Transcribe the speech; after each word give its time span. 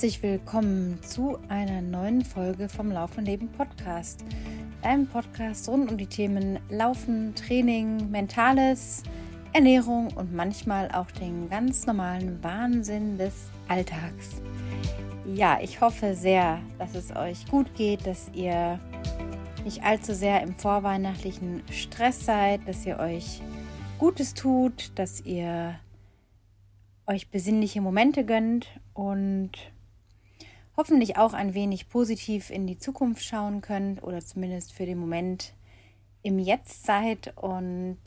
Herzlich 0.00 0.22
willkommen 0.22 0.98
zu 1.02 1.38
einer 1.48 1.82
neuen 1.82 2.24
Folge 2.24 2.70
vom 2.70 2.90
Laufen 2.90 3.26
Leben 3.26 3.48
Podcast. 3.48 4.24
Einem 4.80 5.06
Podcast 5.06 5.68
rund 5.68 5.90
um 5.90 5.98
die 5.98 6.06
Themen 6.06 6.58
Laufen, 6.70 7.34
Training, 7.34 8.10
Mentales, 8.10 9.02
Ernährung 9.52 10.08
und 10.14 10.32
manchmal 10.32 10.90
auch 10.92 11.10
den 11.10 11.50
ganz 11.50 11.84
normalen 11.84 12.42
Wahnsinn 12.42 13.18
des 13.18 13.50
Alltags. 13.68 14.40
Ja, 15.26 15.58
ich 15.60 15.82
hoffe 15.82 16.14
sehr, 16.14 16.62
dass 16.78 16.94
es 16.94 17.14
euch 17.14 17.44
gut 17.50 17.74
geht, 17.74 18.06
dass 18.06 18.30
ihr 18.32 18.80
nicht 19.66 19.82
allzu 19.82 20.14
sehr 20.14 20.42
im 20.42 20.54
vorweihnachtlichen 20.54 21.62
Stress 21.70 22.24
seid, 22.24 22.66
dass 22.66 22.86
ihr 22.86 22.98
euch 23.00 23.42
Gutes 23.98 24.32
tut, 24.32 24.92
dass 24.94 25.20
ihr 25.26 25.78
euch 27.06 27.28
besinnliche 27.28 27.82
Momente 27.82 28.24
gönnt 28.24 28.66
und 28.94 29.50
hoffentlich 30.80 31.18
auch 31.18 31.34
ein 31.34 31.52
wenig 31.52 31.90
positiv 31.90 32.48
in 32.48 32.66
die 32.66 32.78
Zukunft 32.78 33.22
schauen 33.22 33.60
könnt 33.60 34.02
oder 34.02 34.24
zumindest 34.24 34.72
für 34.72 34.86
den 34.86 34.96
Moment 34.96 35.52
im 36.22 36.38
Jetzt 36.38 36.86
seid 36.86 37.36
und 37.36 37.98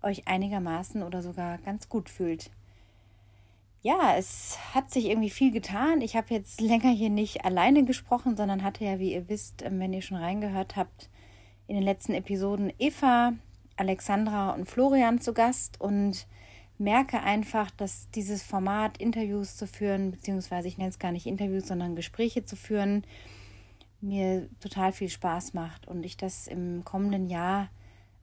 euch 0.00 0.28
einigermaßen 0.28 1.02
oder 1.02 1.22
sogar 1.22 1.58
ganz 1.58 1.88
gut 1.88 2.08
fühlt. 2.08 2.52
Ja, 3.82 4.14
es 4.16 4.58
hat 4.72 4.92
sich 4.92 5.06
irgendwie 5.06 5.28
viel 5.28 5.50
getan. 5.50 6.00
Ich 6.00 6.14
habe 6.14 6.32
jetzt 6.32 6.60
länger 6.60 6.90
hier 6.90 7.10
nicht 7.10 7.44
alleine 7.44 7.84
gesprochen, 7.84 8.36
sondern 8.36 8.62
hatte 8.62 8.84
ja, 8.84 9.00
wie 9.00 9.12
ihr 9.12 9.28
wisst, 9.28 9.64
wenn 9.68 9.92
ihr 9.92 10.02
schon 10.02 10.18
reingehört 10.18 10.76
habt, 10.76 11.10
in 11.66 11.74
den 11.74 11.84
letzten 11.84 12.14
Episoden 12.14 12.72
Eva, 12.78 13.32
Alexandra 13.74 14.50
und 14.50 14.66
Florian 14.66 15.20
zu 15.20 15.34
Gast 15.34 15.80
und 15.80 16.28
merke 16.78 17.20
einfach, 17.22 17.70
dass 17.70 18.10
dieses 18.10 18.42
Format, 18.42 18.98
Interviews 18.98 19.56
zu 19.56 19.66
führen, 19.66 20.10
beziehungsweise 20.10 20.68
ich 20.68 20.78
nenne 20.78 20.90
es 20.90 20.98
gar 20.98 21.12
nicht 21.12 21.26
Interviews, 21.26 21.66
sondern 21.66 21.96
Gespräche 21.96 22.44
zu 22.44 22.56
führen, 22.56 23.04
mir 24.00 24.48
total 24.60 24.92
viel 24.92 25.08
Spaß 25.08 25.54
macht 25.54 25.88
und 25.88 26.04
ich 26.04 26.16
das 26.16 26.46
im 26.46 26.84
kommenden 26.84 27.28
Jahr 27.28 27.68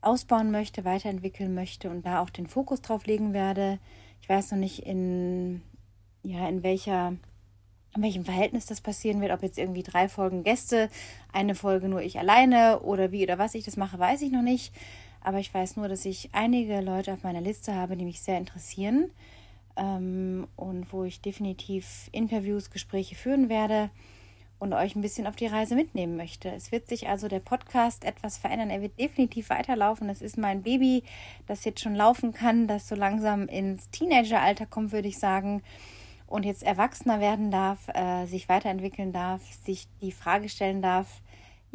ausbauen 0.02 0.52
möchte, 0.52 0.86
weiterentwickeln 0.86 1.54
möchte 1.54 1.90
und 1.90 2.06
da 2.06 2.22
auch 2.22 2.30
den 2.30 2.48
Fokus 2.48 2.82
drauf 2.82 3.06
legen 3.06 3.34
werde. 3.34 3.80
Ich 4.22 4.30
weiß 4.30 4.52
noch 4.52 4.60
nicht, 4.60 4.86
in, 4.86 5.62
ja, 6.24 6.48
in 6.48 6.64
welcher 6.64 7.18
in 7.96 8.04
welchem 8.04 8.26
Verhältnis 8.26 8.66
das 8.66 8.82
passieren 8.82 9.22
wird, 9.22 9.32
ob 9.32 9.42
jetzt 9.42 9.58
irgendwie 9.58 9.84
drei 9.84 10.10
Folgen 10.10 10.44
Gäste, 10.44 10.90
eine 11.32 11.56
Folge 11.56 11.88
nur 11.88 12.02
ich 12.02 12.20
alleine 12.20 12.82
oder 12.82 13.12
wie 13.12 13.24
oder 13.24 13.38
was 13.38 13.56
ich 13.56 13.64
das 13.64 13.78
mache, 13.78 13.98
weiß 13.98 14.22
ich 14.22 14.32
noch 14.32 14.42
nicht. 14.42 14.74
Aber 15.26 15.40
ich 15.40 15.52
weiß 15.52 15.78
nur, 15.78 15.88
dass 15.88 16.06
ich 16.06 16.30
einige 16.34 16.82
Leute 16.82 17.12
auf 17.12 17.24
meiner 17.24 17.42
Liste 17.42 17.74
habe, 17.74 17.98
die 17.98 18.06
mich 18.06 18.22
sehr 18.22 18.38
interessieren 18.38 19.10
ähm, 19.76 20.48
und 20.56 20.94
wo 20.94 21.04
ich 21.04 21.20
definitiv 21.20 22.10
Interviews, 22.12 22.70
Gespräche 22.70 23.16
führen 23.16 23.50
werde 23.50 23.90
und 24.60 24.74
euch 24.74 24.96
ein 24.96 25.02
bisschen 25.02 25.26
auf 25.26 25.36
die 25.36 25.48
Reise 25.48 25.74
mitnehmen 25.74 26.16
möchte. 26.16 26.50
Es 26.50 26.72
wird 26.72 26.88
sich 26.88 27.10
also 27.10 27.28
der 27.28 27.40
Podcast 27.40 28.06
etwas 28.06 28.38
verändern. 28.38 28.70
Er 28.70 28.84
wird 28.84 29.00
definitiv 29.00 29.50
weiterlaufen. 29.50 30.08
Das 30.08 30.22
ist 30.22 30.38
mein 30.38 30.62
Baby, 30.62 31.02
das 31.48 31.66
jetzt 31.66 31.82
schon 31.82 31.96
laufen 31.96 32.32
kann, 32.32 32.68
das 32.68 32.88
so 32.88 32.94
langsam 32.94 33.48
ins 33.48 33.90
Teenageralter 33.90 34.68
kommt, 34.68 34.92
würde 34.92 35.08
ich 35.08 35.18
sagen. 35.18 35.64
Und 36.28 36.46
jetzt 36.46 36.62
erwachsener 36.62 37.20
werden 37.20 37.50
darf, 37.50 37.88
äh, 37.96 38.28
sich 38.28 38.48
weiterentwickeln 38.48 39.12
darf, 39.12 39.42
sich 39.66 39.88
die 40.02 40.12
Frage 40.12 40.50
stellen 40.50 40.84
darf, 40.84 41.24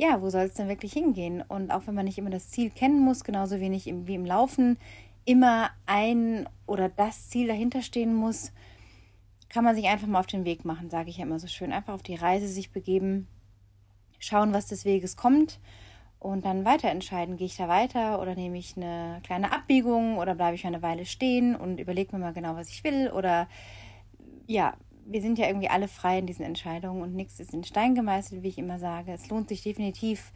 ja, 0.00 0.22
wo 0.22 0.30
soll 0.30 0.44
es 0.44 0.54
denn 0.54 0.68
wirklich 0.68 0.94
hingehen? 0.94 1.44
Und 1.46 1.70
auch 1.70 1.82
wenn 1.86 1.94
man 1.94 2.06
nicht 2.06 2.16
immer 2.16 2.30
das 2.30 2.48
Ziel 2.48 2.70
kennen 2.70 3.00
muss, 3.00 3.22
genauso 3.22 3.60
wenig 3.60 3.86
im, 3.86 4.06
wie 4.06 4.14
im 4.14 4.24
Laufen 4.24 4.78
immer 5.26 5.70
ein 5.84 6.48
oder 6.66 6.88
das 6.88 7.28
Ziel 7.28 7.48
dahinter 7.48 7.82
stehen 7.82 8.14
muss, 8.14 8.52
kann 9.50 9.62
man 9.62 9.76
sich 9.76 9.88
einfach 9.88 10.06
mal 10.06 10.20
auf 10.20 10.26
den 10.26 10.46
Weg 10.46 10.64
machen, 10.64 10.88
sage 10.88 11.10
ich 11.10 11.18
ja 11.18 11.24
immer 11.24 11.38
so 11.38 11.48
schön. 11.48 11.70
Einfach 11.70 11.92
auf 11.92 12.02
die 12.02 12.14
Reise 12.14 12.48
sich 12.48 12.72
begeben, 12.72 13.28
schauen, 14.18 14.54
was 14.54 14.68
des 14.68 14.86
Weges 14.86 15.18
kommt 15.18 15.60
und 16.18 16.46
dann 16.46 16.64
weiter 16.64 16.88
entscheiden, 16.88 17.36
gehe 17.36 17.46
ich 17.46 17.58
da 17.58 17.68
weiter 17.68 18.22
oder 18.22 18.34
nehme 18.34 18.56
ich 18.56 18.78
eine 18.78 19.20
kleine 19.22 19.52
Abbiegung 19.52 20.16
oder 20.16 20.34
bleibe 20.34 20.54
ich 20.54 20.66
eine 20.66 20.80
Weile 20.80 21.04
stehen 21.04 21.54
und 21.54 21.78
überlege 21.78 22.16
mir 22.16 22.22
mal 22.22 22.32
genau, 22.32 22.56
was 22.56 22.70
ich 22.70 22.84
will 22.84 23.10
oder 23.10 23.48
ja, 24.46 24.72
wir 25.10 25.20
sind 25.20 25.38
ja 25.38 25.48
irgendwie 25.48 25.68
alle 25.68 25.88
frei 25.88 26.20
in 26.20 26.26
diesen 26.26 26.44
Entscheidungen 26.44 27.02
und 27.02 27.14
nichts 27.14 27.40
ist 27.40 27.52
in 27.52 27.64
Stein 27.64 27.96
gemeißelt, 27.96 28.44
wie 28.44 28.48
ich 28.48 28.58
immer 28.58 28.78
sage. 28.78 29.12
Es 29.12 29.28
lohnt 29.28 29.48
sich 29.48 29.62
definitiv 29.62 30.32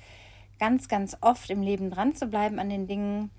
ganz, 0.58 0.88
ganz 0.88 1.16
oft 1.20 1.48
im 1.50 1.62
Leben 1.62 1.90
dran 1.90 2.16
zu 2.16 2.26
bleiben 2.26 2.58
an 2.58 2.68
den 2.68 2.88
Dingen. 2.88 3.30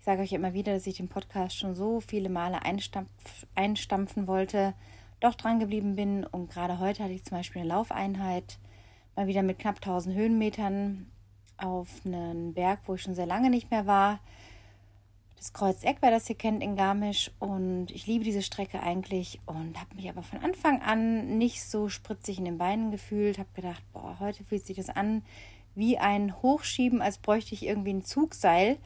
Ich 0.00 0.04
sage 0.04 0.22
euch 0.22 0.32
immer 0.32 0.52
wieder, 0.52 0.74
dass 0.74 0.88
ich 0.88 0.96
den 0.96 1.08
Podcast 1.08 1.56
schon 1.56 1.76
so 1.76 2.00
viele 2.00 2.28
Male 2.28 2.62
einstampf, 2.64 3.46
einstampfen 3.54 4.26
wollte, 4.26 4.74
doch 5.20 5.36
dran 5.36 5.60
geblieben 5.60 5.94
bin. 5.94 6.24
Und 6.24 6.50
gerade 6.50 6.80
heute 6.80 7.04
hatte 7.04 7.12
ich 7.12 7.24
zum 7.24 7.38
Beispiel 7.38 7.62
eine 7.62 7.70
Laufeinheit, 7.70 8.58
mal 9.14 9.28
wieder 9.28 9.44
mit 9.44 9.60
knapp 9.60 9.76
1000 9.76 10.16
Höhenmetern 10.16 11.06
auf 11.56 11.88
einen 12.04 12.52
Berg, 12.52 12.80
wo 12.86 12.96
ich 12.96 13.02
schon 13.02 13.14
sehr 13.14 13.26
lange 13.26 13.50
nicht 13.50 13.70
mehr 13.70 13.86
war 13.86 14.18
das 15.40 15.54
Kreuz 15.54 15.84
Eck, 15.84 15.96
wer 16.00 16.10
das 16.10 16.28
ihr 16.28 16.36
kennt, 16.36 16.62
in 16.62 16.76
Garmisch. 16.76 17.30
Und 17.38 17.90
ich 17.92 18.06
liebe 18.06 18.24
diese 18.24 18.42
Strecke 18.42 18.82
eigentlich 18.82 19.40
und 19.46 19.80
habe 19.80 19.94
mich 19.94 20.10
aber 20.10 20.22
von 20.22 20.38
Anfang 20.40 20.82
an 20.82 21.38
nicht 21.38 21.64
so 21.64 21.88
spritzig 21.88 22.38
in 22.38 22.44
den 22.44 22.58
Beinen 22.58 22.90
gefühlt. 22.90 23.38
Habe 23.38 23.48
gedacht, 23.54 23.82
boah, 23.94 24.18
heute 24.20 24.44
fühlt 24.44 24.66
sich 24.66 24.76
das 24.76 24.90
an 24.90 25.22
wie 25.74 25.96
ein 25.96 26.42
Hochschieben, 26.42 27.00
als 27.00 27.16
bräuchte 27.16 27.54
ich 27.54 27.64
irgendwie 27.64 27.94
ein 27.94 28.04
Zugseil, 28.04 28.76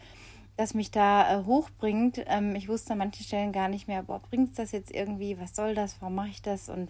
das 0.57 0.75
mich 0.75 0.93
da 0.93 1.41
äh, 1.41 1.45
hochbringt. 1.45 2.23
Ähm, 2.29 2.55
ich 2.55 2.69
wusste 2.69 2.93
an 2.93 2.99
manchen 2.99 3.25
Stellen 3.25 3.51
gar 3.51 3.69
nicht 3.69 3.89
mehr, 3.89 4.05
boah, 4.05 4.21
bringt 4.21 4.57
das 4.57 4.71
jetzt 4.71 4.95
irgendwie? 4.95 5.41
Was 5.41 5.57
soll 5.57 5.75
das? 5.75 5.97
Warum 6.01 6.15
mache 6.15 6.29
ich 6.29 6.43
das? 6.43 6.69
Und 6.69 6.89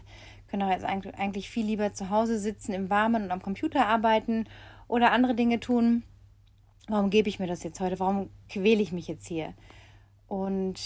könnte 0.49 0.67
auch 0.67 0.71
jetzt 0.71 0.85
eigentlich 0.85 1.49
viel 1.49 1.65
lieber 1.65 1.95
zu 1.95 2.11
Hause 2.11 2.39
sitzen, 2.39 2.75
im 2.75 2.91
Warmen 2.91 3.25
und 3.25 3.31
am 3.31 3.41
Computer 3.41 3.87
arbeiten 3.87 4.45
oder 4.89 5.11
andere 5.11 5.35
Dinge 5.35 5.59
tun 5.59 6.03
warum 6.89 7.11
gebe 7.11 7.29
ich 7.29 7.39
mir 7.39 7.47
das 7.47 7.63
jetzt 7.63 7.81
heute? 7.81 7.99
Warum 8.01 8.31
quäle 8.49 8.83
ich 8.83 8.93
mich 8.93 9.09
jetzt 9.09 9.27
hier? 9.27 9.55
Und 10.29 10.81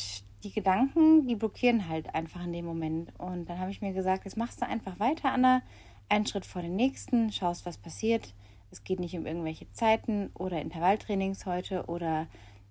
die 0.44 0.52
Gedanken, 0.52 1.26
die 1.26 1.34
blockieren 1.34 1.88
halt 1.88 2.14
einfach 2.14 2.44
in 2.44 2.52
dem 2.52 2.64
Moment. 2.64 3.12
Und 3.18 3.48
dann 3.48 3.58
habe 3.58 3.70
ich 3.70 3.80
mir 3.80 3.92
gesagt, 3.92 4.24
jetzt 4.24 4.36
machst 4.36 4.60
du 4.60 4.66
einfach 4.66 5.00
weiter, 5.00 5.32
Anna. 5.32 5.62
Einen 6.08 6.26
Schritt 6.26 6.46
vor 6.46 6.62
den 6.62 6.76
nächsten, 6.76 7.32
schaust, 7.32 7.66
was 7.66 7.76
passiert. 7.76 8.34
Es 8.70 8.84
geht 8.84 9.00
nicht 9.00 9.16
um 9.16 9.26
irgendwelche 9.26 9.70
Zeiten 9.72 10.30
oder 10.34 10.60
Intervalltrainings 10.60 11.46
heute 11.46 11.86
oder 11.86 12.26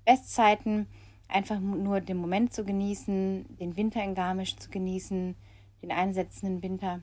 Bestzeiten. 0.06 0.88
Einfach 1.28 1.59
nur 1.59 2.00
den 2.00 2.18
Moment 2.18 2.54
zu 2.54 2.64
genießen, 2.64 3.58
den 3.58 3.76
Winter 3.76 4.04
in 4.04 4.16
Garmisch 4.16 4.56
zu 4.56 4.70
genießen, 4.70 5.36
den 5.82 5.92
einsetzenden 5.92 6.64
Winter, 6.64 7.02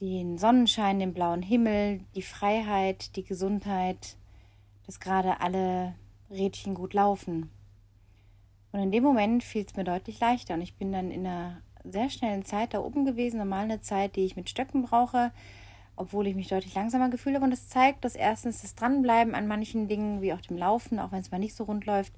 den 0.00 0.38
Sonnenschein, 0.38 0.98
den 0.98 1.14
blauen 1.14 1.42
Himmel, 1.42 2.00
die 2.14 2.22
Freiheit, 2.22 3.16
die 3.16 3.24
Gesundheit, 3.24 4.16
dass 4.88 5.00
gerade 5.00 5.42
alle 5.42 5.94
Rädchen 6.30 6.72
gut 6.72 6.94
laufen. 6.94 7.50
Und 8.72 8.80
in 8.80 8.90
dem 8.90 9.04
Moment 9.04 9.44
fiel 9.44 9.66
es 9.66 9.76
mir 9.76 9.84
deutlich 9.84 10.18
leichter 10.18 10.54
und 10.54 10.62
ich 10.62 10.76
bin 10.76 10.92
dann 10.92 11.10
in 11.10 11.26
einer 11.26 11.60
sehr 11.84 12.08
schnellen 12.08 12.46
Zeit 12.46 12.72
da 12.72 12.80
oben 12.80 13.04
gewesen, 13.04 13.36
normal 13.36 13.64
eine 13.64 13.82
Zeit, 13.82 14.16
die 14.16 14.24
ich 14.24 14.34
mit 14.34 14.48
Stöcken 14.48 14.82
brauche, 14.82 15.30
obwohl 15.94 16.26
ich 16.26 16.34
mich 16.34 16.48
deutlich 16.48 16.74
langsamer 16.74 17.10
gefühlt 17.10 17.34
habe. 17.34 17.44
Und 17.44 17.50
das 17.50 17.68
zeigt, 17.68 18.02
dass 18.02 18.14
erstens 18.14 18.62
das 18.62 18.76
Dranbleiben 18.76 19.34
an 19.34 19.46
manchen 19.46 19.88
Dingen, 19.88 20.22
wie 20.22 20.32
auch 20.32 20.40
dem 20.40 20.56
Laufen, 20.56 20.98
auch 21.00 21.12
wenn 21.12 21.20
es 21.20 21.30
mal 21.30 21.38
nicht 21.38 21.54
so 21.54 21.64
rund 21.64 21.84
läuft, 21.84 22.14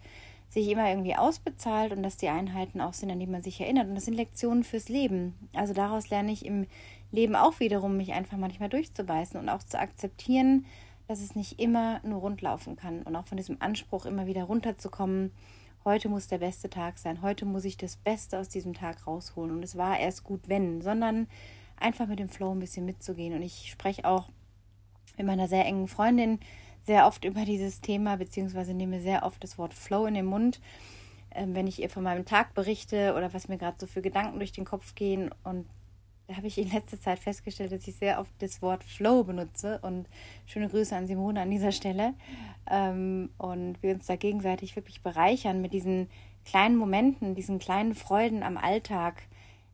sich 0.48 0.69
immer 0.69 0.88
irgendwie 0.88 1.16
ausbezahlt 1.16 1.92
und 1.92 2.04
dass 2.04 2.19
die 2.19 2.28
Einheiten 2.28 2.80
auch 2.80 2.94
sind, 2.94 3.10
an 3.10 3.19
die 3.19 3.26
man 3.26 3.42
sich 3.42 3.60
erinnert. 3.60 3.88
Und 3.88 3.97
das 3.97 4.04
sind 4.04 4.14
Lektionen 4.14 4.62
fürs 4.62 4.88
Leben. 4.88 5.34
Also 5.54 5.75
daraus 5.75 6.09
lerne 6.09 6.30
ich 6.30 6.47
im 6.47 6.69
Leben 7.10 7.34
auch 7.34 7.59
wiederum, 7.59 7.97
mich 7.97 8.12
einfach 8.12 8.36
manchmal 8.36 8.69
durchzubeißen 8.69 9.41
und 9.41 9.48
auch 9.48 9.64
zu 9.64 9.76
akzeptieren, 9.76 10.66
dass 11.10 11.22
es 11.22 11.34
nicht 11.34 11.59
immer 11.59 11.98
nur 12.04 12.21
rund 12.21 12.41
laufen 12.41 12.76
kann 12.76 13.03
und 13.03 13.16
auch 13.16 13.26
von 13.26 13.37
diesem 13.37 13.60
Anspruch 13.60 14.06
immer 14.06 14.28
wieder 14.28 14.44
runterzukommen. 14.44 15.32
Heute 15.84 16.09
muss 16.09 16.28
der 16.28 16.38
beste 16.38 16.71
Tag 16.71 16.98
sein, 16.98 17.21
heute 17.21 17.47
muss 17.47 17.65
ich 17.65 17.76
das 17.76 17.97
Beste 17.97 18.38
aus 18.38 18.48
diesem 18.48 18.75
Tag 18.75 19.09
rausholen 19.09 19.50
und 19.50 19.65
es 19.65 19.77
war 19.77 19.98
erst 19.98 20.22
gut, 20.22 20.42
wenn, 20.47 20.83
sondern 20.83 21.27
einfach 21.80 22.07
mit 22.07 22.21
dem 22.21 22.28
Flow 22.28 22.53
ein 22.53 22.60
bisschen 22.60 22.86
mitzugehen. 22.86 23.34
Und 23.34 23.42
ich 23.42 23.72
spreche 23.72 24.04
auch 24.04 24.28
mit 25.16 25.27
meiner 25.27 25.48
sehr 25.48 25.65
engen 25.65 25.89
Freundin 25.89 26.39
sehr 26.86 27.09
oft 27.09 27.24
über 27.24 27.45
dieses 27.45 27.80
Thema, 27.80 28.16
beziehungsweise 28.16 28.72
nehme 28.72 29.01
sehr 29.01 29.24
oft 29.24 29.42
das 29.42 29.59
Wort 29.59 29.74
Flow 29.74 30.07
in 30.07 30.15
den 30.15 30.27
Mund, 30.27 30.60
ähm, 31.33 31.57
wenn 31.57 31.66
ich 31.66 31.83
ihr 31.83 31.91
von 31.91 32.04
meinem 32.04 32.24
Tag 32.24 32.54
berichte 32.54 33.16
oder 33.16 33.34
was 33.34 33.48
mir 33.48 33.59
gerade 33.59 33.78
so 33.80 33.89
für 33.89 34.01
Gedanken 34.01 34.39
durch 34.39 34.53
den 34.53 34.65
Kopf 34.65 34.95
gehen. 34.95 35.33
Und 35.42 35.66
habe 36.36 36.47
ich 36.47 36.59
in 36.59 36.71
letzter 36.71 37.00
Zeit 37.00 37.18
festgestellt, 37.18 37.72
dass 37.72 37.86
ich 37.86 37.97
sehr 37.97 38.21
oft 38.21 38.30
das 38.38 38.62
Wort 38.62 38.84
Flow 38.84 39.24
benutze. 39.24 39.78
Und 39.82 40.09
schöne 40.47 40.68
Grüße 40.68 40.94
an 40.94 41.06
Simone 41.06 41.41
an 41.41 41.50
dieser 41.50 41.72
Stelle. 41.72 42.15
Ähm, 42.68 43.30
und 43.38 43.82
wir 43.82 43.94
uns 43.94 44.06
da 44.06 44.16
gegenseitig 44.16 44.77
wirklich 44.77 45.03
bereichern 45.03 45.60
mit 45.60 45.72
diesen 45.72 46.09
kleinen 46.44 46.77
Momenten, 46.77 47.34
diesen 47.34 47.59
kleinen 47.59 47.94
Freuden 47.94 48.42
am 48.42 48.56
Alltag, 48.56 49.22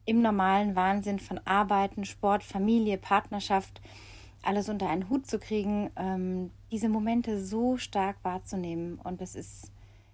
im 0.05 0.23
normalen 0.23 0.77
Wahnsinn 0.77 1.19
von 1.19 1.41
Arbeiten, 1.45 2.05
Sport, 2.05 2.45
Familie, 2.45 2.97
Partnerschaft, 2.97 3.81
alles 4.43 4.69
unter 4.69 4.89
einen 4.89 5.09
Hut 5.11 5.27
zu 5.27 5.39
kriegen, 5.39 5.91
ähm, 5.97 6.51
diese 6.71 6.89
Momente 6.89 7.45
so 7.45 7.77
stark 7.77 8.17
wahrzunehmen. 8.23 9.01
Und 9.03 9.21
das 9.21 9.35
ist, 9.35 9.73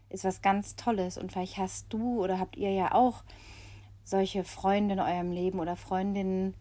ist 0.08 0.24
was 0.24 0.40
ganz 0.40 0.76
Tolles. 0.76 1.18
Und 1.18 1.32
vielleicht 1.32 1.58
hast 1.58 1.92
du 1.92 2.22
oder 2.22 2.38
habt 2.38 2.56
ihr 2.56 2.72
ja 2.72 2.94
auch 2.94 3.22
solche 4.04 4.44
Freunde 4.44 4.94
in 4.94 5.00
eurem 5.00 5.32
Leben 5.32 5.60
oder 5.60 5.76
Freundinnen 5.76 6.54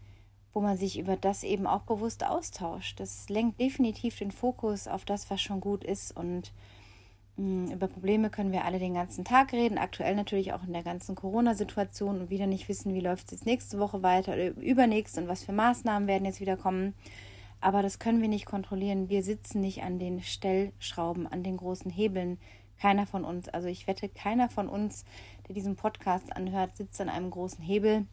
wo 0.52 0.60
man 0.60 0.76
sich 0.76 0.98
über 0.98 1.16
das 1.16 1.44
eben 1.44 1.66
auch 1.66 1.82
bewusst 1.82 2.26
austauscht. 2.26 3.00
Das 3.00 3.28
lenkt 3.28 3.60
definitiv 3.60 4.18
den 4.18 4.30
Fokus 4.30 4.86
auf 4.86 5.04
das, 5.04 5.30
was 5.30 5.40
schon 5.40 5.60
gut 5.60 5.82
ist 5.84 6.14
und 6.14 6.52
mh, 7.36 7.72
über 7.72 7.88
Probleme 7.88 8.30
können 8.30 8.52
wir 8.52 8.64
alle 8.64 8.78
den 8.78 8.94
ganzen 8.94 9.24
Tag 9.24 9.52
reden, 9.52 9.78
aktuell 9.78 10.14
natürlich 10.14 10.52
auch 10.52 10.62
in 10.64 10.72
der 10.72 10.82
ganzen 10.82 11.14
Corona-Situation 11.14 12.20
und 12.20 12.30
wieder 12.30 12.46
nicht 12.46 12.68
wissen, 12.68 12.94
wie 12.94 13.00
läuft 13.00 13.26
es 13.26 13.32
jetzt 13.32 13.46
nächste 13.46 13.78
Woche 13.78 14.02
weiter 14.02 14.34
oder 14.34 14.48
übernächst 14.56 15.16
und 15.16 15.28
was 15.28 15.42
für 15.42 15.52
Maßnahmen 15.52 16.06
werden 16.06 16.26
jetzt 16.26 16.40
wieder 16.40 16.56
kommen. 16.56 16.94
Aber 17.62 17.80
das 17.80 18.00
können 18.00 18.20
wir 18.20 18.28
nicht 18.28 18.44
kontrollieren. 18.44 19.08
Wir 19.08 19.22
sitzen 19.22 19.60
nicht 19.60 19.84
an 19.84 20.00
den 20.00 20.20
Stellschrauben, 20.20 21.28
an 21.28 21.44
den 21.44 21.56
großen 21.56 21.92
Hebeln. 21.92 22.38
Keiner 22.80 23.06
von 23.06 23.24
uns, 23.24 23.48
also 23.48 23.68
ich 23.68 23.86
wette, 23.86 24.08
keiner 24.08 24.48
von 24.48 24.68
uns, 24.68 25.04
der 25.46 25.54
diesen 25.54 25.76
Podcast 25.76 26.34
anhört, 26.34 26.76
sitzt 26.76 27.00
an 27.00 27.08
einem 27.08 27.30
großen 27.30 27.62
Hebel, 27.62 28.06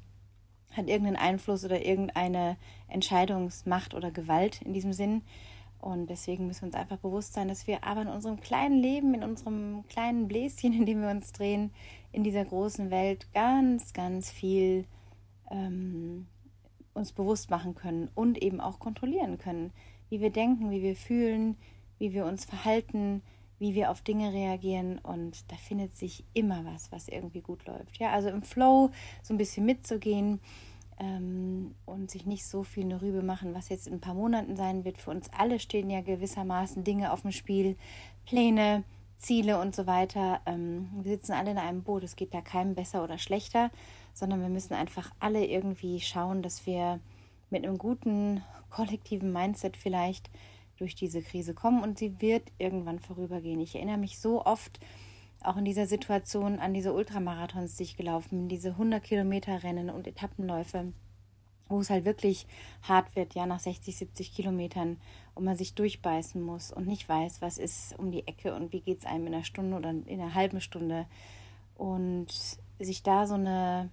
hat 0.72 0.88
irgendeinen 0.88 1.16
Einfluss 1.16 1.66
oder 1.66 1.84
irgendeine 1.84 2.58
Entscheidungsmacht 2.88 3.96
oder 3.96 4.12
Gewalt 4.12 4.62
in 4.62 4.74
diesem 4.74 4.94
Sinn. 4.94 5.24
Und 5.80 6.12
deswegen 6.12 6.46
müssen 6.46 6.62
wir 6.62 6.68
uns 6.68 6.76
einfach 6.76 6.98
bewusst 6.98 7.34
sein, 7.34 7.48
dass 7.48 7.66
wir 7.66 7.84
aber 7.84 8.04
in 8.04 8.08
unserem 8.08 8.40
kleinen 8.40 8.80
Leben, 8.80 9.16
in 9.16 9.24
unserem 9.24 9.84
kleinen 9.90 10.28
Bläschen, 10.28 10.74
in 10.74 10.86
dem 10.86 11.02
wir 11.02 11.10
uns 11.10 11.32
drehen, 11.32 11.72
in 12.12 12.24
dieser 12.24 12.46
großen 12.46 12.92
Welt 12.92 13.34
ganz, 13.34 13.94
ganz 13.94 14.30
viel 14.30 14.86
ähm, 15.50 16.28
uns 16.94 17.12
bewusst 17.12 17.50
machen 17.50 17.76
können 17.76 18.10
und 18.16 18.42
eben 18.42 18.60
auch 18.60 18.80
kontrollieren 18.80 19.38
können, 19.38 19.72
wie 20.10 20.22
wir 20.22 20.32
denken, 20.32 20.72
wie 20.72 20.82
wir 20.82 20.96
fühlen, 20.96 21.56
wie 21.98 22.14
wir 22.14 22.26
uns 22.26 22.46
verhalten, 22.46 23.22
wie 23.60 23.76
wir 23.76 23.92
auf 23.92 24.02
Dinge 24.02 24.34
reagieren 24.34 25.00
und 25.00 25.52
da 25.52 25.58
findet 25.58 25.96
sich 25.96 26.24
immer 26.34 26.64
was, 26.66 26.92
was 26.92 27.08
irgendwie 27.10 27.42
gut 27.42 27.66
läuft. 27.66 27.98
Ja, 27.98 28.12
also 28.12 28.30
im 28.30 28.42
Flow 28.42 28.90
so 29.22 29.34
ein 29.34 29.38
bisschen 29.38 29.66
mitzugehen 29.66 30.40
ähm, 30.98 31.76
und 31.86 32.10
sich 32.10 32.26
nicht 32.26 32.46
so 32.46 32.64
viel 32.64 32.86
eine 32.86 33.02
Rübe 33.02 33.22
machen, 33.22 33.54
was 33.54 33.70
jetzt 33.70 33.88
in 33.88 33.96
ein 33.96 34.02
paar 34.02 34.14
Monaten 34.14 34.56
sein 34.56 34.86
wird. 34.86 34.98
Für 34.98 35.12
uns 35.12 35.30
alle 35.38 35.60
stehen 35.60 35.90
ja 35.90 36.02
gewissermaßen 36.02 36.84
Dinge 36.84 37.12
auf 37.12 37.22
dem 37.22 37.32
Spiel, 37.32 37.76
Pläne, 38.26 38.84
Ziele 39.20 39.60
und 39.60 39.76
so 39.76 39.86
weiter. 39.86 40.42
Ähm, 40.46 40.90
wir 41.04 41.12
sitzen 41.12 41.34
alle 41.34 41.52
in 41.52 41.58
einem 41.58 41.84
Boot. 41.84 42.04
Es 42.04 42.16
geht 42.16 42.34
da 42.34 42.42
keinem 42.42 42.74
besser 42.74 43.04
oder 43.04 43.18
schlechter, 43.18 43.70
sondern 44.14 44.42
wir 44.42 44.50
müssen 44.50 44.74
einfach 44.74 45.12
alle 45.20 45.46
irgendwie 45.46 46.00
schauen, 46.00 46.42
dass 46.42 46.66
wir 46.66 47.00
mit 47.50 47.66
einem 47.66 47.78
guten 47.78 48.44
kollektiven 48.70 49.32
Mindset 49.32 49.78
vielleicht 49.78 50.30
durch 50.78 50.96
diese 50.96 51.22
Krise 51.22 51.54
kommen 51.54 51.84
und 51.84 52.00
sie 52.00 52.22
wird 52.22 52.52
irgendwann 52.58 53.00
vorübergehen. 53.00 53.60
Ich 53.60 53.76
erinnere 53.76 53.98
mich 53.98 54.20
so 54.20 54.46
oft 54.46 54.80
auch 55.42 55.58
in 55.58 55.66
dieser 55.66 55.86
Situation 55.86 56.60
an 56.60 56.74
diese 56.74 56.94
Ultramarathons, 56.94 57.76
die 57.76 57.84
ich 57.84 57.98
gelaufen 57.98 58.40
bin, 58.40 58.50
diese 58.50 58.70
100 58.70 59.04
Kilometer 59.04 59.64
Rennen 59.64 59.90
und 59.90 60.08
Etappenläufe, 60.08 60.94
wo 61.70 61.80
es 61.80 61.90
halt 61.90 62.04
wirklich 62.04 62.48
hart 62.82 63.16
wird, 63.16 63.36
ja, 63.36 63.46
nach 63.46 63.60
60, 63.60 63.96
70 63.96 64.34
Kilometern 64.34 65.00
und 65.36 65.46
man 65.46 65.56
sich 65.56 65.76
durchbeißen 65.76 66.42
muss 66.42 66.72
und 66.72 66.88
nicht 66.88 67.08
weiß, 67.08 67.42
was 67.42 67.58
ist 67.58 67.98
um 67.98 68.12
die 68.12 68.28
Ecke 68.28 68.54
und 68.54 68.74
wie 68.74 68.82
geht 68.82 69.00
es 69.00 69.06
einem 69.06 69.28
in 69.28 69.36
einer 69.36 69.44
Stunde 69.44 69.78
oder 69.78 69.92
in 69.92 70.20
einer 70.20 70.34
halben 70.34 70.60
Stunde. 70.60 71.06
Und 71.76 72.28
sich 72.80 73.04
da 73.04 73.28
so 73.28 73.36
eine 73.36 73.90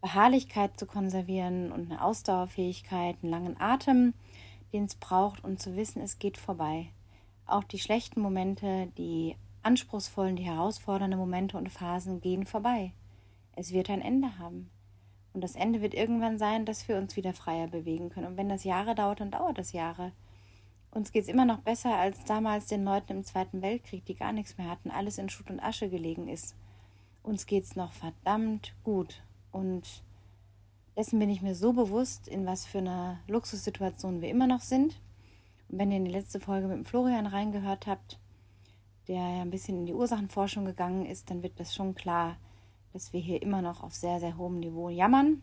Beharrlichkeit 0.00 0.78
zu 0.78 0.86
konservieren 0.86 1.72
und 1.72 1.90
eine 1.90 2.04
Ausdauerfähigkeit, 2.04 3.16
einen 3.22 3.30
langen 3.30 3.60
Atem, 3.60 4.14
den 4.72 4.84
es 4.84 4.94
braucht 4.94 5.42
und 5.42 5.60
zu 5.60 5.76
wissen, 5.76 6.02
es 6.02 6.18
geht 6.18 6.36
vorbei. 6.36 6.90
Auch 7.46 7.64
die 7.64 7.78
schlechten 7.78 8.20
Momente, 8.20 8.88
die 8.98 9.34
anspruchsvollen, 9.62 10.36
die 10.36 10.44
herausfordernden 10.44 11.18
Momente 11.18 11.56
und 11.56 11.70
Phasen 11.70 12.20
gehen 12.20 12.46
vorbei. 12.46 12.92
Es 13.56 13.72
wird 13.72 13.90
ein 13.90 14.02
Ende 14.02 14.38
haben. 14.38 14.70
Und 15.38 15.42
das 15.42 15.54
Ende 15.54 15.80
wird 15.80 15.94
irgendwann 15.94 16.36
sein, 16.36 16.64
dass 16.64 16.88
wir 16.88 16.96
uns 16.96 17.14
wieder 17.14 17.32
freier 17.32 17.68
bewegen 17.68 18.10
können. 18.10 18.26
Und 18.26 18.36
wenn 18.36 18.48
das 18.48 18.64
Jahre 18.64 18.96
dauert, 18.96 19.20
dann 19.20 19.30
dauert 19.30 19.56
das 19.56 19.70
Jahre. 19.70 20.10
Uns 20.90 21.12
geht 21.12 21.22
es 21.22 21.28
immer 21.28 21.44
noch 21.44 21.60
besser 21.60 21.94
als 21.94 22.24
damals 22.24 22.66
den 22.66 22.82
Leuten 22.82 23.12
im 23.12 23.22
Zweiten 23.22 23.62
Weltkrieg, 23.62 24.04
die 24.04 24.16
gar 24.16 24.32
nichts 24.32 24.58
mehr 24.58 24.68
hatten, 24.68 24.90
alles 24.90 25.16
in 25.16 25.28
Schutt 25.28 25.48
und 25.48 25.60
Asche 25.60 25.88
gelegen 25.90 26.26
ist. 26.26 26.56
Uns 27.22 27.46
geht 27.46 27.62
es 27.62 27.76
noch 27.76 27.92
verdammt 27.92 28.74
gut. 28.82 29.22
Und 29.52 30.02
dessen 30.96 31.20
bin 31.20 31.30
ich 31.30 31.40
mir 31.40 31.54
so 31.54 31.72
bewusst, 31.72 32.26
in 32.26 32.44
was 32.44 32.66
für 32.66 32.78
einer 32.78 33.20
Luxussituation 33.28 34.20
wir 34.20 34.30
immer 34.30 34.48
noch 34.48 34.62
sind. 34.62 35.00
Und 35.68 35.78
wenn 35.78 35.92
ihr 35.92 35.98
in 35.98 36.04
die 36.04 36.10
letzte 36.10 36.40
Folge 36.40 36.66
mit 36.66 36.78
dem 36.78 36.84
Florian 36.84 37.28
reingehört 37.28 37.86
habt, 37.86 38.18
der 39.06 39.14
ja 39.14 39.42
ein 39.42 39.50
bisschen 39.50 39.78
in 39.78 39.86
die 39.86 39.94
Ursachenforschung 39.94 40.64
gegangen 40.64 41.06
ist, 41.06 41.30
dann 41.30 41.44
wird 41.44 41.60
das 41.60 41.76
schon 41.76 41.94
klar, 41.94 42.38
dass 42.92 43.12
wir 43.12 43.20
hier 43.20 43.42
immer 43.42 43.62
noch 43.62 43.82
auf 43.82 43.94
sehr, 43.94 44.20
sehr 44.20 44.36
hohem 44.36 44.60
Niveau 44.60 44.88
jammern. 44.88 45.42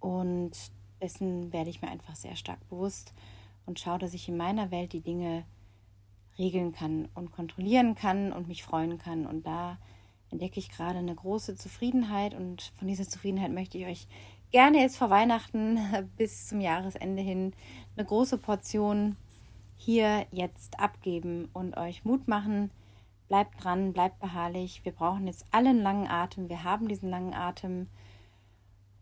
Und 0.00 0.52
dessen 1.00 1.52
werde 1.52 1.70
ich 1.70 1.82
mir 1.82 1.88
einfach 1.88 2.16
sehr 2.16 2.36
stark 2.36 2.66
bewusst 2.68 3.12
und 3.66 3.78
schaue, 3.78 3.98
dass 3.98 4.14
ich 4.14 4.28
in 4.28 4.36
meiner 4.36 4.70
Welt 4.70 4.92
die 4.92 5.00
Dinge 5.00 5.44
regeln 6.38 6.72
kann 6.72 7.08
und 7.14 7.30
kontrollieren 7.32 7.94
kann 7.94 8.32
und 8.32 8.48
mich 8.48 8.62
freuen 8.62 8.98
kann. 8.98 9.26
Und 9.26 9.46
da 9.46 9.78
entdecke 10.30 10.58
ich 10.58 10.70
gerade 10.70 10.98
eine 10.98 11.14
große 11.14 11.56
Zufriedenheit 11.56 12.34
und 12.34 12.72
von 12.78 12.88
dieser 12.88 13.08
Zufriedenheit 13.08 13.52
möchte 13.52 13.78
ich 13.78 13.86
euch 13.86 14.06
gerne 14.50 14.80
jetzt 14.80 14.96
vor 14.96 15.10
Weihnachten 15.10 15.78
bis 16.16 16.48
zum 16.48 16.60
Jahresende 16.60 17.22
hin 17.22 17.52
eine 17.96 18.06
große 18.06 18.38
Portion 18.38 19.16
hier 19.76 20.26
jetzt 20.30 20.78
abgeben 20.78 21.48
und 21.52 21.76
euch 21.76 22.04
Mut 22.04 22.28
machen. 22.28 22.70
Bleibt 23.30 23.62
dran, 23.62 23.92
bleibt 23.92 24.18
beharrlich. 24.18 24.84
Wir 24.84 24.90
brauchen 24.90 25.28
jetzt 25.28 25.46
alle 25.52 25.68
einen 25.68 25.84
langen 25.84 26.08
Atem. 26.08 26.48
Wir 26.48 26.64
haben 26.64 26.88
diesen 26.88 27.08
langen 27.08 27.32
Atem 27.32 27.86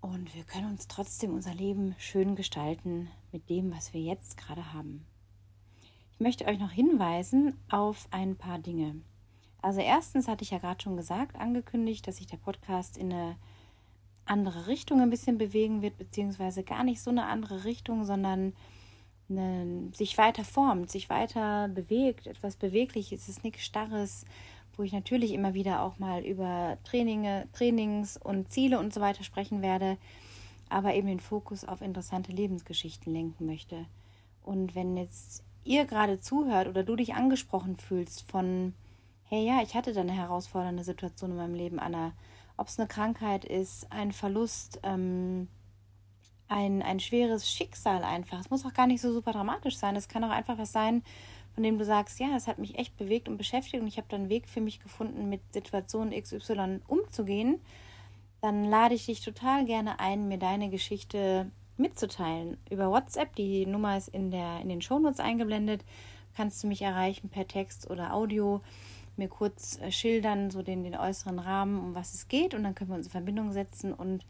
und 0.02 0.34
wir 0.34 0.44
können 0.44 0.70
uns 0.70 0.86
trotzdem 0.86 1.32
unser 1.32 1.54
Leben 1.54 1.94
schön 1.96 2.36
gestalten 2.36 3.08
mit 3.32 3.48
dem, 3.48 3.74
was 3.74 3.94
wir 3.94 4.02
jetzt 4.02 4.36
gerade 4.36 4.74
haben. 4.74 5.06
Ich 6.12 6.20
möchte 6.20 6.44
euch 6.44 6.58
noch 6.58 6.70
hinweisen 6.70 7.58
auf 7.70 8.06
ein 8.10 8.36
paar 8.36 8.58
Dinge. 8.58 8.96
Also 9.62 9.80
erstens 9.80 10.28
hatte 10.28 10.44
ich 10.44 10.50
ja 10.50 10.58
gerade 10.58 10.82
schon 10.82 10.98
gesagt, 10.98 11.36
angekündigt, 11.36 12.06
dass 12.06 12.18
sich 12.18 12.26
der 12.26 12.36
Podcast 12.36 12.98
in 12.98 13.10
eine 13.10 13.36
andere 14.26 14.66
Richtung 14.66 15.00
ein 15.00 15.08
bisschen 15.08 15.38
bewegen 15.38 15.80
wird, 15.80 15.96
beziehungsweise 15.96 16.64
gar 16.64 16.84
nicht 16.84 17.00
so 17.00 17.08
eine 17.08 17.24
andere 17.24 17.64
Richtung, 17.64 18.04
sondern 18.04 18.52
eine, 19.28 19.90
sich 19.92 20.16
weiter 20.18 20.44
formt, 20.44 20.90
sich 20.90 21.10
weiter 21.10 21.68
bewegt, 21.68 22.26
etwas 22.26 22.56
Bewegliches, 22.56 23.22
es 23.22 23.28
ist 23.28 23.44
nichts 23.44 23.62
Starres, 23.62 24.24
wo 24.76 24.82
ich 24.82 24.92
natürlich 24.92 25.32
immer 25.32 25.54
wieder 25.54 25.82
auch 25.82 25.98
mal 25.98 26.24
über 26.24 26.78
Traininge, 26.84 27.48
Trainings 27.52 28.16
und 28.16 28.50
Ziele 28.50 28.78
und 28.78 28.94
so 28.94 29.00
weiter 29.00 29.24
sprechen 29.24 29.60
werde, 29.60 29.98
aber 30.68 30.94
eben 30.94 31.08
den 31.08 31.20
Fokus 31.20 31.64
auf 31.64 31.80
interessante 31.80 32.32
Lebensgeschichten 32.32 33.12
lenken 33.12 33.46
möchte. 33.46 33.86
Und 34.42 34.74
wenn 34.74 34.96
jetzt 34.96 35.42
ihr 35.64 35.84
gerade 35.84 36.20
zuhört 36.20 36.68
oder 36.68 36.84
du 36.84 36.96
dich 36.96 37.14
angesprochen 37.14 37.76
fühlst 37.76 38.30
von 38.30 38.74
hey 39.28 39.44
ja, 39.44 39.60
ich 39.62 39.74
hatte 39.74 39.92
da 39.92 40.00
eine 40.00 40.12
herausfordernde 40.12 40.84
Situation 40.84 41.32
in 41.32 41.36
meinem 41.36 41.54
Leben, 41.54 41.78
Anna. 41.78 42.12
Ob 42.56 42.68
es 42.68 42.78
eine 42.78 42.88
Krankheit 42.88 43.44
ist, 43.44 43.92
ein 43.92 44.12
Verlust, 44.12 44.80
ähm, 44.82 45.48
ein, 46.48 46.82
ein 46.82 47.00
schweres 47.00 47.50
Schicksal 47.50 48.02
einfach. 48.02 48.40
Es 48.40 48.50
muss 48.50 48.64
auch 48.64 48.72
gar 48.72 48.86
nicht 48.86 49.00
so 49.00 49.12
super 49.12 49.32
dramatisch 49.32 49.76
sein. 49.76 49.96
Es 49.96 50.08
kann 50.08 50.24
auch 50.24 50.30
einfach 50.30 50.58
was 50.58 50.72
sein, 50.72 51.02
von 51.54 51.62
dem 51.62 51.78
du 51.78 51.84
sagst, 51.84 52.20
ja, 52.20 52.36
es 52.36 52.46
hat 52.46 52.58
mich 52.58 52.78
echt 52.78 52.96
bewegt 52.96 53.28
und 53.28 53.36
beschäftigt 53.36 53.82
und 53.82 53.88
ich 53.88 53.96
habe 53.96 54.06
dann 54.08 54.22
einen 54.22 54.30
Weg 54.30 54.48
für 54.48 54.60
mich 54.60 54.80
gefunden, 54.80 55.28
mit 55.28 55.40
Situationen 55.52 56.20
XY 56.20 56.80
umzugehen. 56.86 57.60
Dann 58.40 58.64
lade 58.64 58.94
ich 58.94 59.06
dich 59.06 59.20
total 59.20 59.64
gerne 59.64 59.98
ein, 60.00 60.28
mir 60.28 60.38
deine 60.38 60.70
Geschichte 60.70 61.50
mitzuteilen. 61.76 62.58
Über 62.70 62.90
WhatsApp, 62.90 63.34
die 63.34 63.66
Nummer 63.66 63.96
ist 63.96 64.08
in, 64.08 64.30
der, 64.30 64.60
in 64.60 64.68
den 64.68 64.82
Shownotes 64.82 65.20
eingeblendet, 65.20 65.84
kannst 66.36 66.62
du 66.62 66.68
mich 66.68 66.82
erreichen 66.82 67.28
per 67.28 67.48
Text 67.48 67.90
oder 67.90 68.14
Audio 68.14 68.60
mir 69.16 69.28
kurz 69.28 69.78
äh, 69.80 69.90
schildern, 69.90 70.50
so 70.50 70.62
den, 70.62 70.84
den 70.84 70.96
äußeren 70.96 71.38
Rahmen, 71.38 71.80
um 71.80 71.94
was 71.94 72.14
es 72.14 72.28
geht. 72.28 72.54
Und 72.54 72.62
dann 72.62 72.74
können 72.74 72.90
wir 72.90 72.96
uns 72.96 73.08
in 73.08 73.12
Verbindung 73.12 73.52
setzen 73.52 73.92
und 73.92 74.24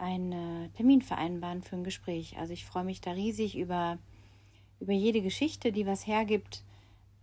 einen 0.00 0.72
Termin 0.74 1.02
vereinbaren 1.02 1.62
für 1.62 1.76
ein 1.76 1.84
Gespräch. 1.84 2.38
Also 2.38 2.52
ich 2.52 2.64
freue 2.64 2.84
mich 2.84 3.00
da 3.00 3.12
riesig 3.12 3.56
über, 3.56 3.98
über 4.80 4.92
jede 4.92 5.22
Geschichte, 5.22 5.72
die 5.72 5.86
was 5.86 6.06
hergibt. 6.06 6.64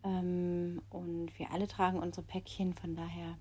Ähm, 0.04 0.82
und 0.90 1.38
wir 1.38 1.52
alle 1.52 1.68
tragen 1.68 2.00
unsere 2.00 2.26
Päckchen. 2.26 2.74
Von 2.74 2.96
daher 2.96 3.38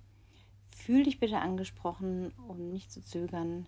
fühl 0.71 1.05
dich 1.05 1.21
bitte 1.21 1.39
angesprochen, 1.39 2.33
um 2.49 2.71
nicht 2.71 2.91
zu 2.91 3.03
zögern, 3.03 3.67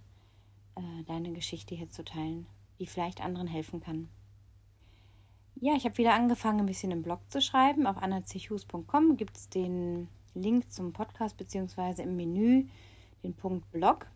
äh, 0.77 1.05
deine 1.07 1.33
Geschichte 1.33 1.75
hier 1.75 1.91
zu 1.91 2.05
teilen, 2.05 2.47
die 2.79 2.87
vielleicht 2.87 3.23
anderen 3.23 3.47
helfen 3.47 3.81
kann. 3.81 4.09
Ja, 5.61 5.75
ich 5.75 5.85
habe 5.85 5.99
wieder 5.99 6.15
angefangen, 6.15 6.61
ein 6.61 6.67
bisschen 6.67 6.93
im 6.93 7.03
Blog 7.03 7.21
zu 7.31 7.41
schreiben. 7.41 7.87
Auf 7.87 7.97
annachus.com 7.99 9.17
gibt 9.17 9.37
es 9.37 9.49
den 9.49 10.09
Link 10.35 10.71
zum 10.71 10.93
Podcast 10.93 11.37
beziehungsweise 11.37 12.03
im 12.03 12.15
Menü 12.15 12.69
den 13.25 13.35
Punkt 13.35 13.69
Blog. 13.73 14.07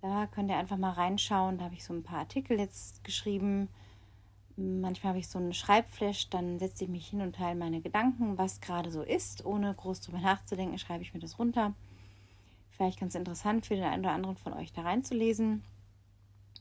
Da 0.00 0.26
könnt 0.26 0.50
ihr 0.50 0.56
einfach 0.56 0.76
mal 0.76 0.92
reinschauen. 0.92 1.58
Da 1.58 1.64
habe 1.64 1.74
ich 1.74 1.84
so 1.84 1.92
ein 1.92 2.02
paar 2.02 2.20
Artikel 2.20 2.58
jetzt 2.58 3.02
geschrieben. 3.04 3.68
Manchmal 4.56 5.10
habe 5.10 5.20
ich 5.20 5.28
so 5.28 5.38
einen 5.38 5.52
Schreibflash, 5.54 6.30
dann 6.30 6.58
setze 6.58 6.84
ich 6.84 6.90
mich 6.90 7.08
hin 7.08 7.20
und 7.20 7.36
teile 7.36 7.54
meine 7.54 7.80
Gedanken, 7.80 8.38
was 8.38 8.60
gerade 8.60 8.90
so 8.90 9.02
ist. 9.02 9.46
Ohne 9.46 9.72
groß 9.72 10.00
drüber 10.00 10.18
nachzudenken, 10.18 10.78
schreibe 10.78 11.02
ich 11.02 11.14
mir 11.14 11.20
das 11.20 11.38
runter. 11.38 11.74
Vielleicht 12.70 12.98
ganz 12.98 13.14
interessant 13.14 13.66
für 13.66 13.76
den 13.76 13.84
einen 13.84 14.04
oder 14.04 14.14
anderen 14.14 14.36
von 14.36 14.52
euch 14.52 14.72
da 14.72 14.82
reinzulesen. 14.82 15.62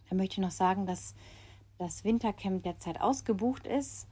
Da 0.09 0.15
möchte 0.15 0.33
ich 0.33 0.39
noch 0.39 0.51
sagen, 0.51 0.85
dass 0.85 1.15
das 1.77 2.03
Wintercamp 2.03 2.63
derzeit 2.63 3.01
ausgebucht 3.01 3.67
ist 3.67 4.07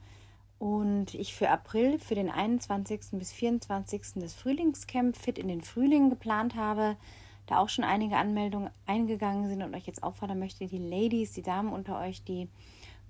und 0.58 1.14
ich 1.14 1.34
für 1.34 1.50
April, 1.50 1.98
für 1.98 2.14
den 2.14 2.30
21. 2.30 3.00
bis 3.12 3.32
24. 3.32 4.14
das 4.16 4.34
Frühlingscamp 4.34 5.16
Fit 5.16 5.38
in 5.38 5.48
den 5.48 5.60
Frühling 5.60 6.10
geplant 6.10 6.54
habe, 6.54 6.96
da 7.46 7.58
auch 7.58 7.68
schon 7.68 7.84
einige 7.84 8.16
Anmeldungen 8.16 8.70
eingegangen 8.86 9.48
sind 9.48 9.62
und 9.62 9.74
euch 9.74 9.86
jetzt 9.86 10.02
auffordern 10.02 10.38
möchte, 10.38 10.66
die 10.66 10.78
Ladies, 10.78 11.32
die 11.32 11.42
Damen 11.42 11.72
unter 11.72 12.00
euch, 12.00 12.22
die 12.24 12.48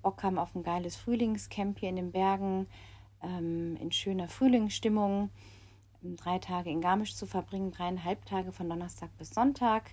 Bock 0.03 0.23
haben 0.23 0.39
auf 0.39 0.55
ein 0.55 0.63
geiles 0.63 0.97
Frühlingscamp 0.97 1.79
hier 1.79 1.89
in 1.89 1.97
den 1.97 2.13
Bergen, 2.13 2.67
ähm, 3.23 3.77
in 3.81 3.91
schöner 3.93 4.29
Frühlingsstimmung, 4.29 5.31
drei 6.03 6.39
Tage 6.39 6.71
in 6.71 6.81
Garmisch 6.81 7.17
zu 7.17 7.27
verbringen, 7.27 7.73
dreieinhalb 7.73 8.25
Tage 8.27 8.53
von 8.53 8.69
Donnerstag 8.69 9.11
bis 9.19 9.31
Sonntag. 9.31 9.91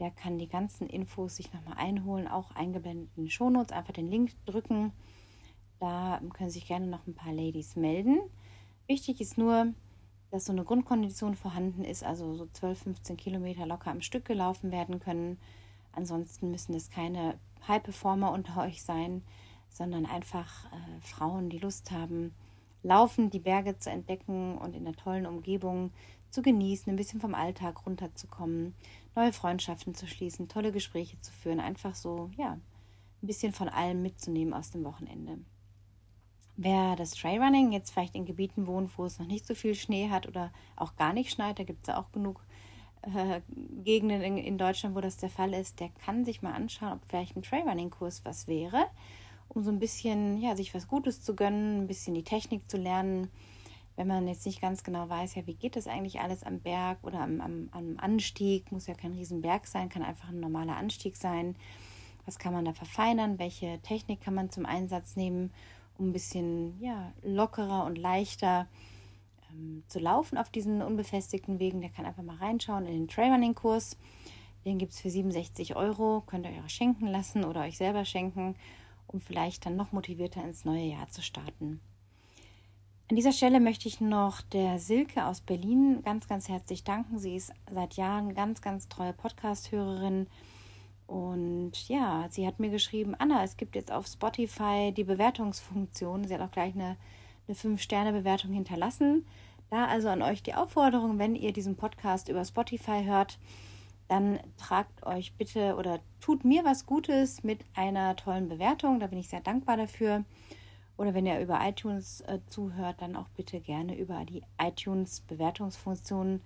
Der 0.00 0.10
kann 0.10 0.38
die 0.38 0.48
ganzen 0.48 0.88
Infos 0.88 1.36
sich 1.36 1.52
nochmal 1.52 1.76
einholen, 1.76 2.26
auch 2.26 2.50
eingeblendet 2.56 3.10
in 3.16 3.24
den 3.24 3.30
Shownotes. 3.30 3.72
Einfach 3.72 3.92
den 3.92 4.10
Link 4.10 4.32
drücken. 4.44 4.92
Da 5.78 6.20
können 6.32 6.50
sich 6.50 6.66
gerne 6.66 6.86
noch 6.86 7.06
ein 7.06 7.14
paar 7.14 7.32
Ladies 7.32 7.76
melden. 7.76 8.18
Wichtig 8.88 9.20
ist 9.20 9.38
nur, 9.38 9.72
dass 10.34 10.46
so 10.46 10.52
eine 10.52 10.64
Grundkondition 10.64 11.36
vorhanden 11.36 11.84
ist, 11.84 12.02
also 12.02 12.34
so 12.34 12.48
12, 12.52 12.80
15 12.80 13.16
Kilometer 13.16 13.66
locker 13.66 13.92
am 13.92 14.00
Stück 14.00 14.24
gelaufen 14.24 14.72
werden 14.72 14.98
können. 14.98 15.38
Ansonsten 15.92 16.50
müssen 16.50 16.74
es 16.74 16.90
keine 16.90 17.38
High-Performer 17.68 18.32
unter 18.32 18.60
euch 18.62 18.82
sein, 18.82 19.22
sondern 19.68 20.06
einfach 20.06 20.64
äh, 20.72 21.00
Frauen, 21.02 21.50
die 21.50 21.60
Lust 21.60 21.92
haben, 21.92 22.34
laufen, 22.82 23.30
die 23.30 23.38
Berge 23.38 23.78
zu 23.78 23.90
entdecken 23.90 24.58
und 24.58 24.74
in 24.74 24.84
einer 24.84 24.96
tollen 24.96 25.26
Umgebung 25.26 25.92
zu 26.30 26.42
genießen, 26.42 26.92
ein 26.92 26.96
bisschen 26.96 27.20
vom 27.20 27.36
Alltag 27.36 27.86
runterzukommen, 27.86 28.74
neue 29.14 29.32
Freundschaften 29.32 29.94
zu 29.94 30.08
schließen, 30.08 30.48
tolle 30.48 30.72
Gespräche 30.72 31.20
zu 31.20 31.30
führen, 31.30 31.60
einfach 31.60 31.94
so, 31.94 32.28
ja, 32.36 32.54
ein 32.54 33.26
bisschen 33.28 33.52
von 33.52 33.68
allem 33.68 34.02
mitzunehmen 34.02 34.52
aus 34.52 34.72
dem 34.72 34.82
Wochenende. 34.82 35.38
Wer 36.56 36.94
das 36.94 37.12
Trailrunning 37.12 37.72
jetzt 37.72 37.90
vielleicht 37.90 38.14
in 38.14 38.26
Gebieten 38.26 38.66
wohnt, 38.66 38.96
wo 38.96 39.04
es 39.04 39.18
noch 39.18 39.26
nicht 39.26 39.44
so 39.46 39.54
viel 39.54 39.74
Schnee 39.74 40.08
hat 40.10 40.28
oder 40.28 40.52
auch 40.76 40.94
gar 40.96 41.12
nicht 41.12 41.30
schneit, 41.30 41.58
da 41.58 41.64
gibt 41.64 41.82
es 41.82 41.88
ja 41.88 42.00
auch 42.00 42.12
genug 42.12 42.40
äh, 43.02 43.40
Gegenden 43.82 44.22
in, 44.22 44.38
in, 44.38 44.56
Deutschland, 44.56 44.94
wo 44.94 45.00
das 45.00 45.16
der 45.16 45.30
Fall 45.30 45.52
ist, 45.52 45.80
der 45.80 45.90
kann 46.04 46.24
sich 46.24 46.42
mal 46.42 46.52
anschauen, 46.52 46.92
ob 46.92 47.00
vielleicht 47.08 47.36
ein 47.36 47.42
Trailrunning-Kurs 47.42 48.24
was 48.24 48.46
wäre, 48.46 48.86
um 49.48 49.64
so 49.64 49.70
ein 49.70 49.80
bisschen, 49.80 50.40
ja, 50.40 50.54
sich 50.54 50.72
was 50.74 50.86
Gutes 50.86 51.22
zu 51.22 51.34
gönnen, 51.34 51.82
ein 51.82 51.86
bisschen 51.88 52.14
die 52.14 52.22
Technik 52.22 52.70
zu 52.70 52.76
lernen. 52.76 53.28
Wenn 53.96 54.06
man 54.06 54.26
jetzt 54.26 54.46
nicht 54.46 54.60
ganz 54.60 54.82
genau 54.82 55.08
weiß, 55.08 55.34
ja, 55.34 55.46
wie 55.46 55.54
geht 55.54 55.76
das 55.76 55.86
eigentlich 55.86 56.20
alles 56.20 56.44
am 56.44 56.60
Berg 56.60 56.98
oder 57.02 57.20
am, 57.20 57.40
am, 57.40 57.68
am 57.72 57.96
Anstieg, 57.98 58.70
muss 58.72 58.86
ja 58.86 58.94
kein 58.94 59.12
Riesenberg 59.12 59.66
sein, 59.66 59.88
kann 59.88 60.02
einfach 60.02 60.28
ein 60.28 60.40
normaler 60.40 60.76
Anstieg 60.76 61.16
sein. 61.16 61.56
Was 62.26 62.38
kann 62.38 62.52
man 62.52 62.64
da 62.64 62.72
verfeinern? 62.72 63.38
Welche 63.38 63.80
Technik 63.82 64.20
kann 64.20 64.34
man 64.34 64.50
zum 64.50 64.66
Einsatz 64.66 65.14
nehmen? 65.14 65.52
Um 65.98 66.08
ein 66.08 66.12
bisschen 66.12 66.80
ja, 66.80 67.12
lockerer 67.22 67.84
und 67.84 67.96
leichter 67.96 68.66
ähm, 69.50 69.84
zu 69.88 69.98
laufen 69.98 70.38
auf 70.38 70.50
diesen 70.50 70.82
unbefestigten 70.82 71.58
Wegen. 71.58 71.80
Der 71.80 71.90
kann 71.90 72.06
einfach 72.06 72.22
mal 72.22 72.36
reinschauen 72.36 72.86
in 72.86 72.92
den 72.92 73.08
Trailrunning-Kurs. 73.08 73.96
Den 74.64 74.78
gibt 74.78 74.92
es 74.92 75.00
für 75.00 75.10
67 75.10 75.76
Euro. 75.76 76.22
Könnt 76.26 76.46
ihr 76.46 76.52
euch 76.52 76.64
auch 76.64 76.68
schenken 76.68 77.06
lassen 77.06 77.44
oder 77.44 77.62
euch 77.62 77.76
selber 77.76 78.04
schenken, 78.04 78.56
um 79.06 79.20
vielleicht 79.20 79.66
dann 79.66 79.76
noch 79.76 79.92
motivierter 79.92 80.42
ins 80.42 80.64
neue 80.64 80.84
Jahr 80.84 81.08
zu 81.08 81.22
starten. 81.22 81.80
An 83.10 83.16
dieser 83.16 83.32
Stelle 83.32 83.60
möchte 83.60 83.86
ich 83.86 84.00
noch 84.00 84.40
der 84.40 84.78
Silke 84.78 85.26
aus 85.26 85.42
Berlin 85.42 86.00
ganz, 86.02 86.26
ganz 86.26 86.48
herzlich 86.48 86.84
danken. 86.84 87.18
Sie 87.18 87.36
ist 87.36 87.52
seit 87.70 87.94
Jahren 87.94 88.34
ganz, 88.34 88.62
ganz 88.62 88.88
treue 88.88 89.12
Podcast-Hörerin 89.12 90.26
und 91.06 91.88
ja, 91.88 92.26
sie 92.30 92.46
hat 92.46 92.60
mir 92.60 92.70
geschrieben, 92.70 93.14
Anna, 93.18 93.44
es 93.44 93.56
gibt 93.56 93.76
jetzt 93.76 93.92
auf 93.92 94.06
Spotify 94.06 94.92
die 94.96 95.04
Bewertungsfunktion. 95.04 96.26
Sie 96.26 96.34
hat 96.34 96.40
auch 96.40 96.50
gleich 96.50 96.74
eine, 96.74 96.96
eine 97.46 97.56
5-Sterne-Bewertung 97.56 98.52
hinterlassen. 98.52 99.26
Da 99.70 99.86
also 99.86 100.08
an 100.08 100.22
euch 100.22 100.42
die 100.42 100.54
Aufforderung, 100.54 101.18
wenn 101.18 101.36
ihr 101.36 101.52
diesen 101.52 101.76
Podcast 101.76 102.28
über 102.28 102.44
Spotify 102.44 103.04
hört, 103.04 103.38
dann 104.08 104.38
tragt 104.56 105.04
euch 105.06 105.34
bitte 105.34 105.76
oder 105.76 106.00
tut 106.20 106.44
mir 106.44 106.64
was 106.64 106.86
Gutes 106.86 107.42
mit 107.42 107.60
einer 107.74 108.16
tollen 108.16 108.48
Bewertung. 108.48 109.00
Da 109.00 109.06
bin 109.06 109.18
ich 109.18 109.28
sehr 109.28 109.40
dankbar 109.40 109.76
dafür. 109.76 110.24
Oder 110.96 111.12
wenn 111.12 111.26
ihr 111.26 111.40
über 111.40 111.60
iTunes 111.62 112.20
äh, 112.22 112.38
zuhört, 112.46 113.02
dann 113.02 113.16
auch 113.16 113.28
bitte 113.30 113.60
gerne 113.60 113.98
über 113.98 114.24
die 114.24 114.42
iTunes-Bewertungsfunktion 114.62 116.40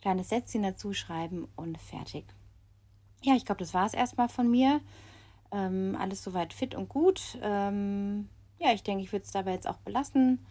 kleines 0.00 0.30
Sätzchen 0.30 0.62
dazu 0.62 0.94
schreiben 0.94 1.46
und 1.56 1.78
fertig 1.78 2.24
ja, 3.22 3.34
ich 3.34 3.44
glaube, 3.44 3.58
das 3.58 3.74
war 3.74 3.86
es 3.86 3.94
erstmal 3.94 4.28
von 4.28 4.50
mir. 4.50 4.80
Ähm, 5.52 5.96
alles 5.98 6.22
soweit 6.22 6.52
fit 6.52 6.74
und 6.74 6.88
gut. 6.88 7.38
Ähm, 7.42 8.28
ja, 8.58 8.72
ich 8.72 8.82
denke, 8.82 9.02
ich 9.02 9.12
würde 9.12 9.24
es 9.24 9.32
dabei 9.32 9.52
jetzt 9.52 9.68
auch 9.68 9.78
belassen. 9.78 10.44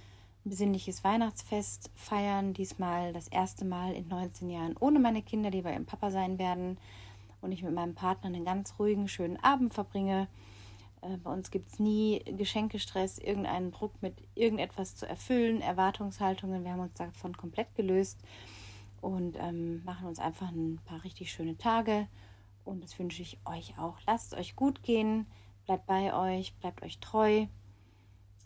Ein 0.46 0.50
besinnliches 0.50 1.04
Weihnachtsfest 1.04 1.90
feiern. 1.96 2.54
Diesmal 2.54 3.14
das 3.14 3.28
erste 3.28 3.66
Mal 3.66 3.94
in 3.94 4.08
19 4.08 4.50
Jahren 4.50 4.76
ohne 4.80 5.00
meine 5.00 5.22
Kinder, 5.22 5.52
die 5.52 5.62
bei 5.62 5.74
ihrem 5.74 5.86
Papa 5.86 6.12
sein 6.12 6.38
werden. 6.38 6.78
Und 7.42 7.52
ich 7.52 7.64
mit 7.64 7.74
meinem 7.74 7.96
Partner 7.96 8.28
einen 8.28 8.46
ganz 8.46 8.76
ruhigen, 8.78 9.08
schönen 9.08 9.38
Abend 9.38 9.74
verbringe. 9.74 10.28
Äh, 11.02 11.18
bei 11.18 11.32
uns 11.32 11.50
gibt 11.50 11.70
es 11.70 11.80
nie 11.80 12.22
Geschenkestress, 12.26 13.18
irgendeinen 13.18 13.72
Druck 13.72 13.94
mit 14.02 14.16
irgendetwas 14.36 14.96
zu 14.96 15.08
erfüllen, 15.08 15.62
Erwartungshaltungen. 15.62 16.64
Wir 16.64 16.74
haben 16.74 16.82
uns 16.82 16.94
davon 16.94 17.36
komplett 17.38 17.74
gelöst 17.76 18.20
und 19.02 19.38
ähm, 19.40 19.84
machen 19.86 20.08
uns 20.08 20.20
einfach 20.20 20.50
ein 20.50 20.80
paar 20.86 21.04
richtig 21.06 21.32
schöne 21.32 21.58
Tage 21.58 22.08
und 22.66 22.84
das 22.84 22.98
wünsche 23.00 23.22
ich 23.22 23.40
euch 23.46 23.78
auch. 23.78 23.98
Lasst 24.08 24.34
es 24.34 24.40
euch 24.40 24.56
gut 24.56 24.84
gehen, 24.84 25.26
bleibt 25.66 25.86
bei 25.86 26.14
euch, 26.14 26.54
bleibt 26.56 26.84
euch 26.84 27.00
treu. 27.00 27.48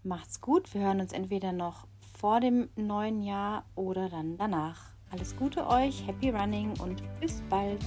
Macht's 0.03 0.41
gut. 0.41 0.73
Wir 0.73 0.81
hören 0.81 0.99
uns 0.99 1.13
entweder 1.13 1.53
noch 1.53 1.87
vor 2.17 2.39
dem 2.39 2.69
neuen 2.75 3.21
Jahr 3.21 3.65
oder 3.75 4.09
dann 4.09 4.37
danach. 4.37 4.91
Alles 5.11 5.35
Gute 5.35 5.67
euch, 5.67 6.05
happy 6.07 6.31
running 6.31 6.73
und 6.79 7.03
bis 7.19 7.41
bald. 7.49 7.83